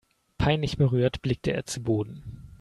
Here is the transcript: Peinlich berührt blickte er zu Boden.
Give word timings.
Peinlich 0.39 0.77
berührt 0.77 1.21
blickte 1.21 1.53
er 1.53 1.67
zu 1.67 1.83
Boden. 1.83 2.41